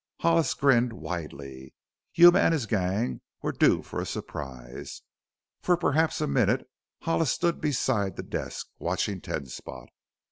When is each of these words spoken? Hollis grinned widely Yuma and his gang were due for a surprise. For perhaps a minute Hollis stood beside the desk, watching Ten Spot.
Hollis 0.21 0.55
grinned 0.55 0.93
widely 0.93 1.75
Yuma 2.15 2.39
and 2.39 2.55
his 2.55 2.65
gang 2.65 3.21
were 3.43 3.51
due 3.51 3.83
for 3.83 4.01
a 4.01 4.05
surprise. 4.07 5.03
For 5.61 5.77
perhaps 5.77 6.19
a 6.21 6.25
minute 6.27 6.67
Hollis 7.03 7.29
stood 7.31 7.61
beside 7.61 8.15
the 8.15 8.23
desk, 8.23 8.67
watching 8.79 9.21
Ten 9.21 9.45
Spot. 9.45 9.89